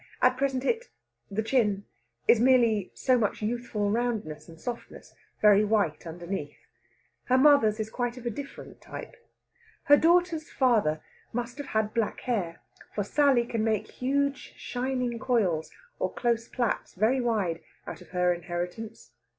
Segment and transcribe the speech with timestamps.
[0.19, 0.89] At present it
[1.29, 1.85] the chin
[2.27, 6.57] is merely so much youthful roundness and softness, very white underneath.
[7.25, 9.15] Her mother is quite of a different type.
[9.83, 11.01] Her daughter's father
[11.33, 12.61] must have had black hair,
[12.95, 15.69] for Sally can make huge shining coils,
[15.99, 19.11] or close plaits, very wide, out of her inheritance.